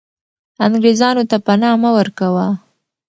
[0.65, 2.47] انګریزانو ته پنا مه ورکوه.